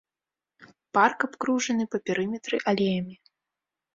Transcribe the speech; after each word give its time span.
Парк 0.97 1.19
абкружаны 1.27 1.85
па 1.95 2.01
перыметры 2.09 2.57
алеямі. 2.71 3.15